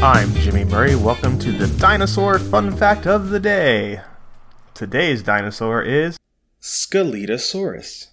[0.00, 0.94] Murray.
[0.94, 4.00] Welcome to the dinosaur fun fact of the day.
[4.72, 6.16] Today's dinosaur is
[6.62, 8.06] Scelidosaurus.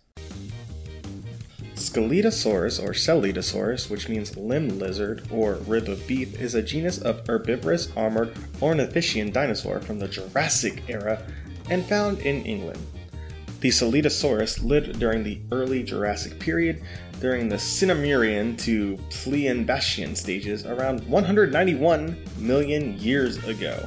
[1.75, 7.27] Scelidosaurus or Celetosaurus, which means limb lizard or rib of beef, is a genus of
[7.27, 11.21] herbivorous armored ornithischian dinosaur from the Jurassic era
[11.69, 12.79] and found in England.
[13.65, 16.83] The Celetosaurus lived during the early Jurassic period,
[17.19, 23.83] during the Sinemurian to Pliocene stages around 191 million years ago.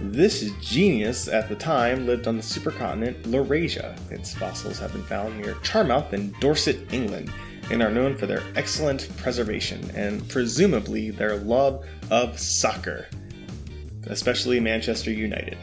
[0.00, 3.98] This genius at the time lived on the supercontinent Laurasia.
[4.12, 7.32] Its fossils have been found near Charmouth in Dorset, England,
[7.72, 13.08] and are known for their excellent preservation and presumably their love of soccer,
[14.06, 15.58] especially Manchester United.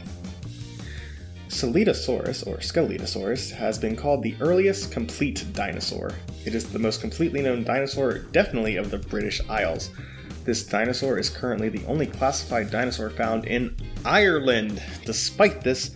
[1.48, 6.12] Celetosaurus, or Scelidosaurus, has been called the earliest complete dinosaur.
[6.44, 9.90] It is the most completely known dinosaur, definitely of the British Isles.
[10.44, 14.82] This dinosaur is currently the only classified dinosaur found in Ireland.
[15.04, 15.92] Despite this,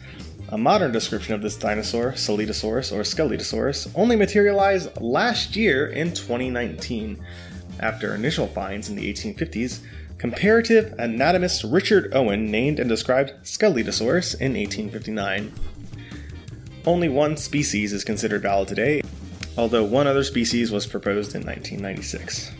[0.49, 7.23] a modern description of this dinosaur, Celetosaurus or Scelidosaurus, only materialized last year in 2019.
[7.79, 9.81] After initial finds in the 1850s,
[10.21, 15.51] comparative anatomist Richard Owen named and described Scelidosaurus in 1859.
[16.85, 19.01] Only one species is considered valid today,
[19.57, 22.53] although one other species was proposed in 1996.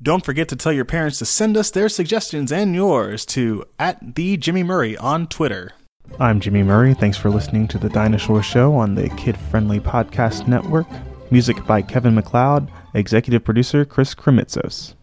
[0.00, 4.14] Don't forget to tell your parents to send us their suggestions and yours to at
[4.14, 5.72] the Jimmy Murray on Twitter.
[6.20, 6.94] I'm Jimmy Murray.
[6.94, 10.86] Thanks for listening to the Dinosaur Show on the Kid Friendly Podcast Network.
[11.32, 14.94] Music by Kevin MacLeod, executive producer Chris Kremitzos.